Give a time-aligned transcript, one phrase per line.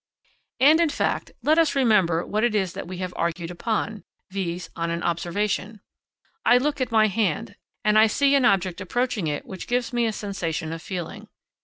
[0.59, 4.67] And, in fact, let us remember what it is that we have argued upon viz.
[4.75, 5.79] on an observation.
[6.43, 10.07] I look at my hand, and I see an object approaching it which gives me
[10.07, 11.27] a sensation of feeling.